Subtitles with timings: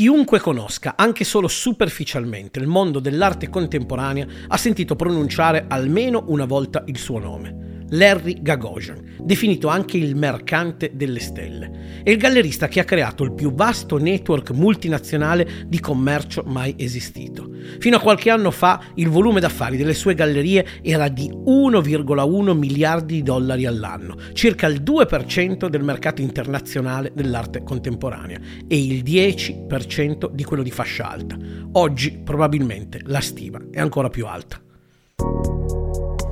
[0.00, 6.82] Chiunque conosca, anche solo superficialmente, il mondo dell'arte contemporanea ha sentito pronunciare almeno una volta
[6.86, 7.69] il suo nome.
[7.90, 12.00] Larry Gagosian, definito anche il mercante delle stelle.
[12.02, 17.50] È il gallerista che ha creato il più vasto network multinazionale di commercio mai esistito.
[17.78, 23.14] Fino a qualche anno fa il volume d'affari delle sue gallerie era di 1,1 miliardi
[23.14, 30.44] di dollari all'anno, circa il 2% del mercato internazionale dell'arte contemporanea e il 10% di
[30.44, 31.36] quello di fascia alta.
[31.72, 34.60] Oggi probabilmente la stima è ancora più alta.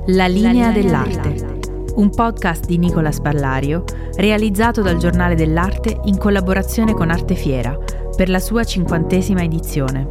[0.07, 1.58] La linea dell'arte,
[1.99, 3.83] un podcast di Nicola Spallario
[4.15, 7.77] realizzato dal Giornale dell'Arte in collaborazione con Artefiera
[8.15, 10.07] per la sua cinquantesima edizione.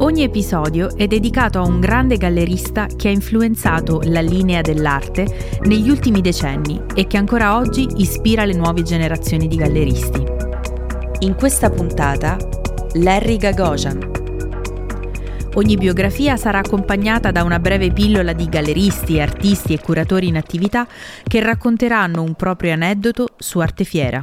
[0.00, 5.88] Ogni episodio è dedicato a un grande gallerista che ha influenzato la linea dell'arte negli
[5.88, 10.22] ultimi decenni e che ancora oggi ispira le nuove generazioni di galleristi.
[11.20, 12.36] In questa puntata,
[12.92, 14.15] Larry Gagosian,
[15.56, 20.86] Ogni biografia sarà accompagnata da una breve pillola di galleristi, artisti e curatori in attività
[21.26, 24.22] che racconteranno un proprio aneddoto su Artefiera.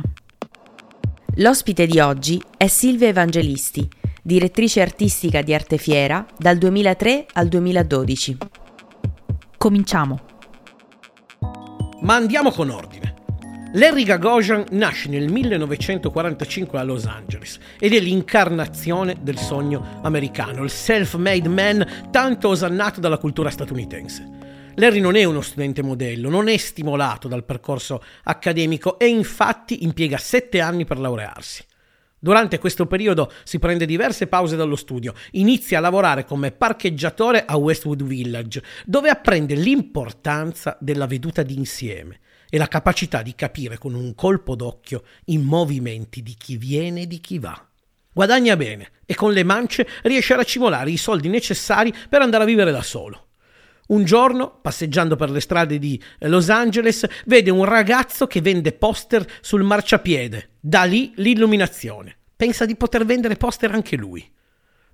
[1.37, 3.89] L'ospite di oggi è Silvia Evangelisti,
[4.21, 8.37] direttrice artistica di Artefiera dal 2003 al 2012.
[9.57, 10.19] Cominciamo.
[12.01, 13.02] Ma andiamo con ordine.
[13.75, 20.69] Larry Gagosian nasce nel 1945 a Los Angeles ed è l'incarnazione del sogno americano, il
[20.69, 24.29] self-made man tanto osannato dalla cultura statunitense.
[24.75, 30.19] Larry non è uno studente modello, non è stimolato dal percorso accademico e infatti impiega
[30.19, 31.65] sette anni per laurearsi.
[32.19, 37.57] Durante questo periodo si prende diverse pause dallo studio, inizia a lavorare come parcheggiatore a
[37.57, 42.19] Westwood Village, dove apprende l'importanza della veduta d'insieme
[42.53, 47.07] e la capacità di capire con un colpo d'occhio i movimenti di chi viene e
[47.07, 47.59] di chi va.
[48.13, 52.45] Guadagna bene e con le mance riesce a racimolare i soldi necessari per andare a
[52.45, 53.29] vivere da solo.
[53.87, 59.25] Un giorno, passeggiando per le strade di Los Angeles, vede un ragazzo che vende poster
[59.41, 60.49] sul marciapiede.
[60.59, 62.17] Da lì l'illuminazione.
[62.35, 64.31] Pensa di poter vendere poster anche lui.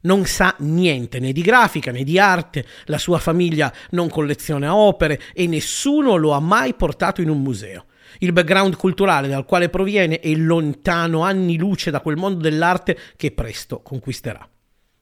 [0.01, 5.19] Non sa niente né di grafica né di arte, la sua famiglia non colleziona opere
[5.33, 7.85] e nessuno lo ha mai portato in un museo.
[8.19, 13.31] Il background culturale dal quale proviene è lontano anni luce da quel mondo dell'arte che
[13.31, 14.47] presto conquisterà.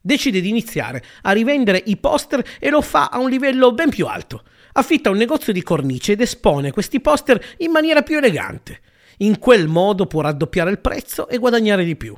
[0.02, 4.08] Decide di iniziare a rivendere i poster e lo fa a un livello ben più
[4.08, 4.44] alto.
[4.74, 8.80] Affitta un negozio di cornice ed espone questi poster in maniera più elegante.
[9.18, 12.16] In quel modo può raddoppiare il prezzo e guadagnare di più.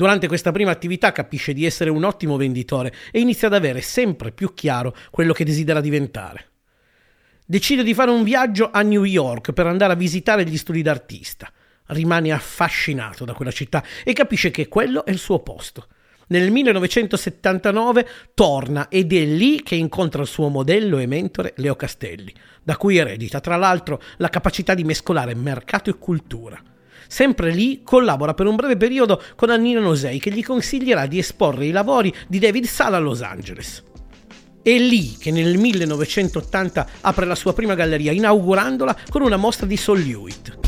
[0.00, 4.32] Durante questa prima attività capisce di essere un ottimo venditore e inizia ad avere sempre
[4.32, 6.52] più chiaro quello che desidera diventare.
[7.44, 11.52] Decide di fare un viaggio a New York per andare a visitare gli studi d'artista.
[11.88, 15.88] Rimane affascinato da quella città e capisce che quello è il suo posto.
[16.28, 22.34] Nel 1979 torna ed è lì che incontra il suo modello e mentore Leo Castelli,
[22.62, 26.58] da cui eredita tra l'altro la capacità di mescolare mercato e cultura.
[27.12, 31.66] Sempre lì collabora per un breve periodo con Annina Nosei che gli consiglierà di esporre
[31.66, 33.82] i lavori di David Sala a Los Angeles.
[34.62, 39.76] È lì che nel 1980 apre la sua prima galleria, inaugurandola con una mostra di
[39.76, 40.58] Sol Hewitt.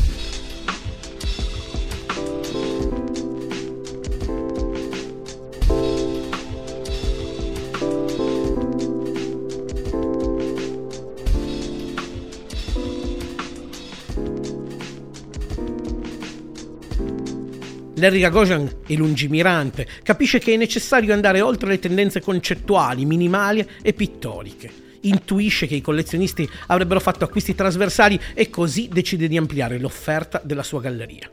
[18.03, 23.93] Larry Gagosian è lungimirante, capisce che è necessario andare oltre le tendenze concettuali, minimali e
[23.93, 24.97] pittoriche.
[25.03, 30.63] Intuisce che i collezionisti avrebbero fatto acquisti trasversali e così decide di ampliare l'offerta della
[30.63, 31.31] sua galleria.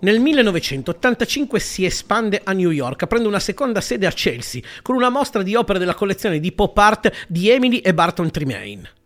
[0.00, 5.08] Nel 1985 si espande a New York, aprendo una seconda sede a Chelsea, con una
[5.08, 8.96] mostra di opere della collezione di pop art di Emily e Barton Tremaine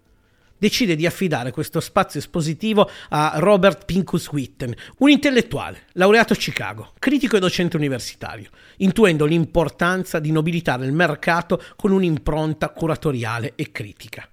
[0.63, 6.93] decide di affidare questo spazio espositivo a Robert Pincus Witten, un intellettuale, laureato a Chicago,
[7.01, 14.31] critico e docente universitario, intuendo l'importanza di nobilitare il mercato con un'impronta curatoriale e critica.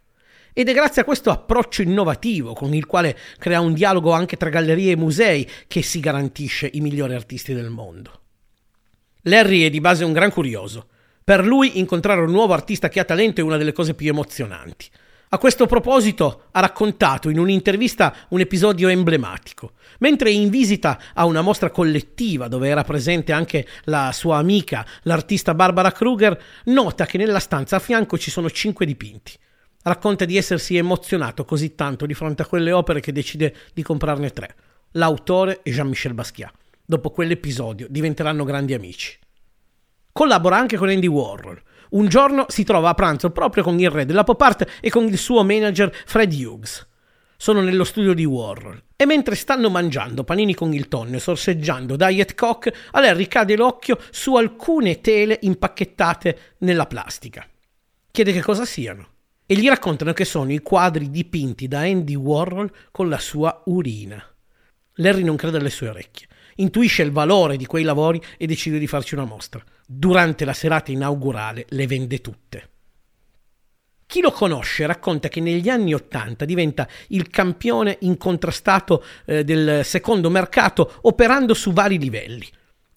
[0.53, 4.49] Ed è grazie a questo approccio innovativo con il quale crea un dialogo anche tra
[4.49, 8.21] gallerie e musei che si garantisce i migliori artisti del mondo.
[9.23, 10.89] Larry è di base un gran curioso.
[11.23, 14.85] Per lui incontrare un nuovo artista che ha talento è una delle cose più emozionanti.
[15.31, 19.73] A questo proposito ha raccontato in un'intervista un episodio emblematico.
[19.99, 25.53] Mentre in visita a una mostra collettiva dove era presente anche la sua amica, l'artista
[25.53, 29.33] Barbara Kruger, nota che nella stanza a fianco ci sono cinque dipinti.
[29.83, 34.31] Racconta di essersi emozionato così tanto di fronte a quelle opere che decide di comprarne
[34.31, 34.55] tre.
[34.93, 36.53] L'autore è Jean-Michel Basquiat.
[36.83, 39.15] dopo quell'episodio, diventeranno grandi amici.
[40.11, 41.61] Collabora anche con Andy Warhol.
[41.89, 45.05] Un giorno si trova a pranzo proprio con il re della pop art e con
[45.05, 46.87] il suo manager Fred Hughes.
[47.35, 51.95] Sono nello studio di Warhol e mentre stanno mangiando panini con il tonno e sorseggiando
[51.95, 57.47] Diet Coke, a Larry cade l'occhio su alcune tele impacchettate nella plastica.
[58.11, 59.07] Chiede che cosa siano
[59.45, 64.23] e gli raccontano che sono i quadri dipinti da Andy Warhol con la sua urina.
[64.95, 66.27] Larry non crede alle sue orecchie,
[66.59, 69.61] intuisce il valore di quei lavori e decide di farci una mostra.
[69.85, 72.69] Durante la serata inaugurale le vende tutte.
[74.05, 80.31] Chi lo conosce racconta che negli anni Ottanta diventa il campione incontrastato eh, del secondo
[80.31, 82.47] mercato operando su vari livelli.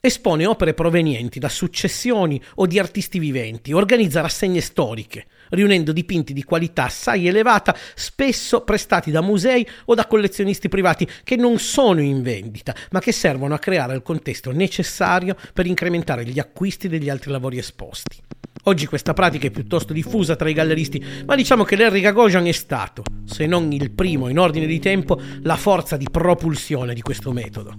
[0.04, 6.42] Espone opere provenienti da successioni o di artisti viventi, organizza rassegne storiche, riunendo dipinti di
[6.42, 12.20] qualità assai elevata, spesso prestati da musei o da collezionisti privati che non sono in
[12.20, 17.30] vendita, ma che servono a creare il contesto necessario per incrementare gli acquisti degli altri
[17.30, 18.16] lavori esposti.
[18.64, 22.52] Oggi questa pratica è piuttosto diffusa tra i galleristi, ma diciamo che Larry Gagosian è
[22.52, 27.30] stato, se non il primo in ordine di tempo, la forza di propulsione di questo
[27.30, 27.76] metodo.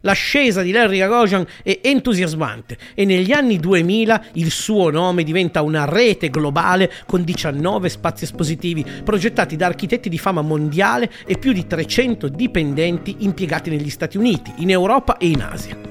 [0.00, 5.84] L'ascesa di Larry Gagosian è entusiasmante e negli anni 2000 il suo nome diventa una
[5.84, 11.66] rete globale con 19 spazi espositivi progettati da architetti di fama mondiale e più di
[11.66, 15.89] 300 dipendenti impiegati negli Stati Uniti, in Europa e in Asia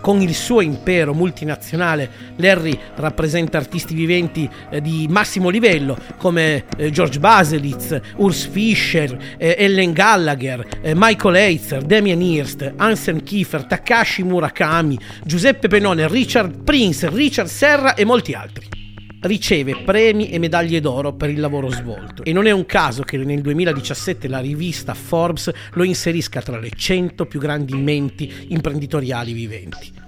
[0.00, 6.90] con il suo impero multinazionale, Larry rappresenta artisti viventi eh, di massimo livello come eh,
[6.90, 14.22] George Baselitz, Urs Fischer, eh, Ellen Gallagher, eh, Michael Eitzer, Damien Hirst, Hansen Kiefer, Takashi
[14.22, 18.77] Murakami, Giuseppe Penone, Richard Prince, Richard Serra e molti altri
[19.20, 23.16] riceve premi e medaglie d'oro per il lavoro svolto e non è un caso che
[23.18, 30.06] nel 2017 la rivista Forbes lo inserisca tra le 100 più grandi menti imprenditoriali viventi.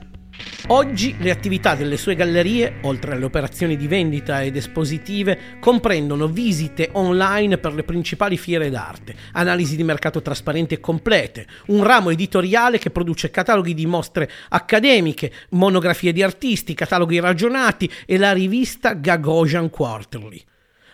[0.68, 6.90] Oggi le attività delle sue gallerie, oltre alle operazioni di vendita ed espositive, comprendono visite
[6.92, 12.78] online per le principali fiere d'arte, analisi di mercato trasparenti e complete, un ramo editoriale
[12.78, 19.70] che produce cataloghi di mostre accademiche, monografie di artisti, cataloghi ragionati e la rivista Gagosian
[19.70, 20.42] Quarterly.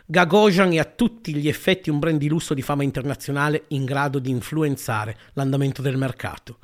[0.07, 4.21] Gagosian è a tutti gli effetti un brand di lusso di fama internazionale in grado
[4.21, 6.59] di influenzare l'andamento del mercato.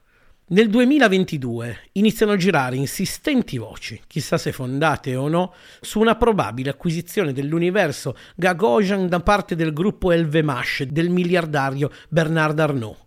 [0.53, 6.69] Nel 2022 iniziano a girare insistenti voci, chissà se fondate o no, su una probabile
[6.69, 12.99] acquisizione dell'universo Gagosian da parte del gruppo LVMH del miliardario Bernard Arnault.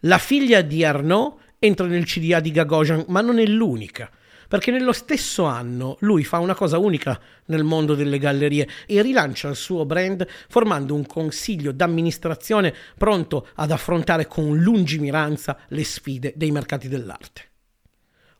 [0.00, 4.10] La figlia di Arnault entra nel CDA di Gagosian, ma non è l'unica
[4.52, 9.48] perché nello stesso anno lui fa una cosa unica nel mondo delle gallerie e rilancia
[9.48, 16.50] il suo brand formando un consiglio d'amministrazione pronto ad affrontare con lungimiranza le sfide dei
[16.50, 17.51] mercati dell'arte.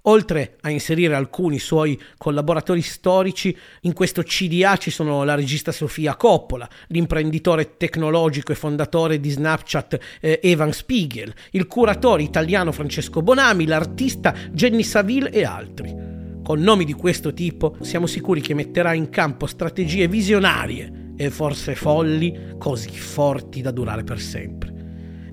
[0.07, 6.17] Oltre a inserire alcuni suoi collaboratori storici, in questo CDA ci sono la regista Sofia
[6.17, 13.65] Coppola, l'imprenditore tecnologico e fondatore di Snapchat eh, Evan Spiegel, il curatore italiano Francesco Bonami,
[13.65, 15.95] l'artista Jenny Saville e altri.
[16.43, 21.77] Con nomi di questo tipo siamo sicuri che metterà in campo strategie visionarie e forse
[21.77, 24.72] folli così forti da durare per sempre.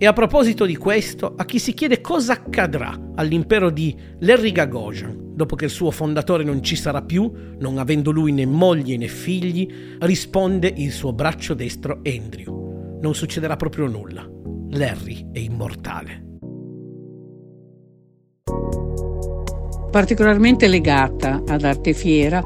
[0.01, 5.34] E a proposito di questo, a chi si chiede cosa accadrà all'impero di Larry Gagosian,
[5.36, 7.29] dopo che il suo fondatore non ci sarà più,
[7.60, 9.68] non avendo lui né moglie né figli,
[10.00, 12.98] risponde il suo braccio destro Andrew.
[13.01, 14.27] Non succederà proprio nulla.
[14.70, 16.27] Larry è immortale.
[19.89, 22.44] particolarmente legata ad Arte Fiera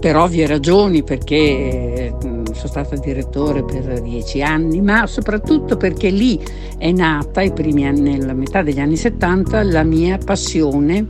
[0.00, 6.38] per ovvie ragioni, perché mm, sono stata direttore per dieci anni, ma soprattutto perché lì
[6.76, 11.06] è nata, anni, nella metà degli anni 70, la mia passione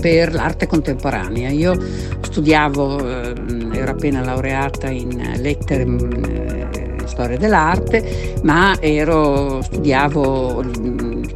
[0.00, 1.50] per l'arte contemporanea.
[1.50, 1.76] Io
[2.20, 3.34] studiavo, eh,
[3.72, 10.64] ero appena laureata in lettere eh, storia dell'arte, ma ero, studiavo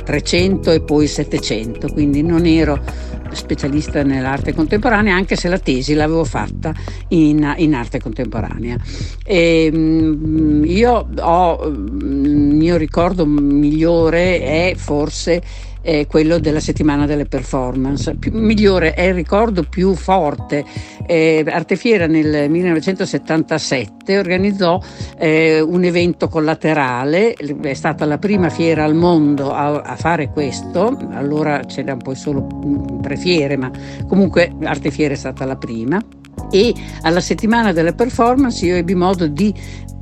[0.05, 2.79] 300 mm, e poi 700, quindi non ero
[3.33, 6.73] specialista nell'arte contemporanea, anche se la tesi l'avevo fatta
[7.09, 8.77] in, in arte contemporanea.
[9.25, 15.43] E, mm, io ho, il mio ricordo migliore è forse
[15.81, 18.15] è quello della settimana delle performance.
[18.17, 20.65] Più, migliore è il ricordo più forte.
[21.07, 24.81] Eh, Artefiera nel 1977 organizzò
[25.19, 30.97] eh, un evento collaterale, è stata la prima fiera al mondo a, a fare questo,
[31.13, 33.71] allora c'erano poi solo mm, tre fiere, ma
[34.07, 36.01] comunque Artefiera è stata la prima
[36.51, 39.55] e alla settimana delle performance io ebbi modo di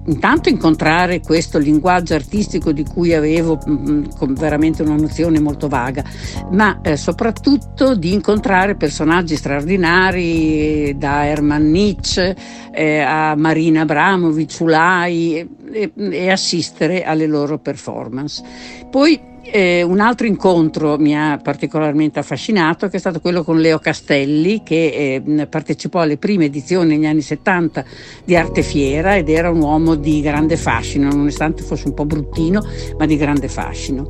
[0.08, 5.68] intanto incontrare questo linguaggio artistico di cui avevo mh, mm, mm, veramente una nozione molto
[5.68, 6.04] vaga,
[6.50, 12.36] ma eh, soprattutto di incontrare personaggi straordinari da Hermann Nietzsche
[12.72, 18.42] eh, a Marina Abramovic, Ulai e, e assistere alle loro performance.
[18.90, 23.78] Poi eh, un altro incontro mi ha particolarmente affascinato, che è stato quello con Leo
[23.78, 27.85] Castelli, che eh, partecipò alle prime edizioni negli anni 70
[28.25, 32.62] di Arte Fiera ed era un uomo di grande fascino, nonostante fosse un po' bruttino,
[32.99, 34.07] ma di grande fascino.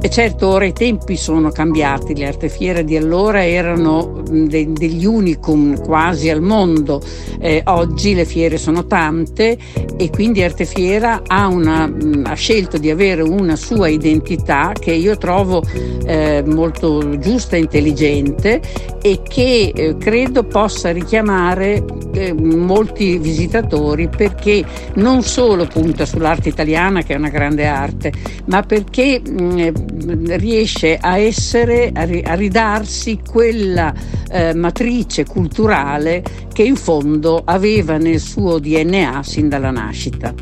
[0.00, 5.04] E certo, ora i tempi sono cambiati, le Arte Fiere di allora erano de- degli
[5.04, 7.02] unicum quasi al mondo,
[7.38, 9.58] eh, oggi le fiere sono tante
[9.98, 15.18] e quindi Arte Fiera ha, una, ha scelto di avere una sua identità che io
[15.18, 15.60] trovo
[16.06, 18.62] eh, molto giusta e intelligente
[19.00, 24.64] e che eh, credo possa richiamare eh, molti visitatori perché
[24.94, 28.12] non solo punta sull'arte italiana che è una grande arte,
[28.46, 29.72] ma perché mh,
[30.04, 33.92] mm, riesce a essere, a, ri, a ridarsi quella
[34.30, 40.34] eh, matrice culturale che in fondo aveva nel suo DNA sin dalla nascita.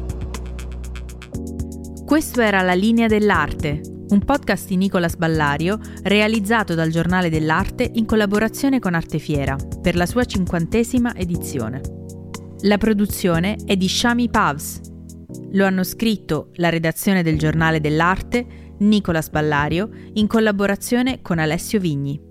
[2.07, 8.07] Questo era La linea dell'arte, un podcast di Nicolas Ballario realizzato dal Giornale dell'Arte in
[8.07, 11.81] collaborazione con Artefiera per la sua cinquantesima edizione.
[12.61, 14.81] La produzione è di Shami Pavs.
[15.53, 22.26] Lo hanno scritto la redazione del Giornale dell'Arte, Nicolas Ballario, in collaborazione con Alessio Vigni.